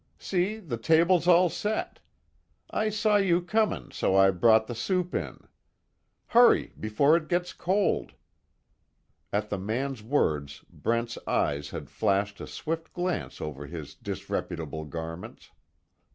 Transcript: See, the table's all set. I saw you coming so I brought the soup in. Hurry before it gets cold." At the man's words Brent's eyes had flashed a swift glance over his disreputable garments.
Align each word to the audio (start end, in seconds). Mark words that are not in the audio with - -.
See, 0.17 0.57
the 0.57 0.77
table's 0.77 1.27
all 1.27 1.47
set. 1.47 1.99
I 2.71 2.89
saw 2.89 3.17
you 3.17 3.39
coming 3.39 3.91
so 3.91 4.15
I 4.15 4.31
brought 4.31 4.65
the 4.65 4.73
soup 4.73 5.13
in. 5.13 5.47
Hurry 6.29 6.73
before 6.79 7.15
it 7.15 7.27
gets 7.27 7.53
cold." 7.53 8.13
At 9.31 9.51
the 9.51 9.59
man's 9.59 10.01
words 10.01 10.65
Brent's 10.71 11.19
eyes 11.27 11.69
had 11.69 11.87
flashed 11.91 12.41
a 12.41 12.47
swift 12.47 12.93
glance 12.93 13.39
over 13.39 13.67
his 13.67 13.93
disreputable 13.93 14.85
garments. 14.85 15.51